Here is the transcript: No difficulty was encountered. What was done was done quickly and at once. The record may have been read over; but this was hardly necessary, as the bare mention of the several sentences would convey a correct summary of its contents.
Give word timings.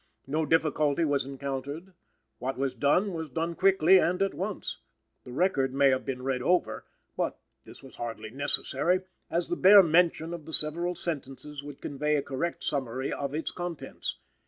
No 0.25 0.47
difficulty 0.47 1.05
was 1.05 1.25
encountered. 1.25 1.93
What 2.39 2.57
was 2.57 2.73
done 2.73 3.13
was 3.13 3.29
done 3.29 3.53
quickly 3.53 3.99
and 3.99 4.19
at 4.23 4.33
once. 4.33 4.79
The 5.25 5.31
record 5.31 5.75
may 5.75 5.89
have 5.91 6.05
been 6.05 6.23
read 6.23 6.41
over; 6.41 6.85
but 7.15 7.37
this 7.65 7.83
was 7.83 7.97
hardly 7.97 8.31
necessary, 8.31 9.01
as 9.29 9.49
the 9.49 9.55
bare 9.55 9.83
mention 9.83 10.33
of 10.33 10.47
the 10.47 10.53
several 10.53 10.95
sentences 10.95 11.61
would 11.63 11.81
convey 11.83 12.15
a 12.15 12.23
correct 12.23 12.63
summary 12.63 13.13
of 13.13 13.35
its 13.35 13.51
contents. 13.51 14.17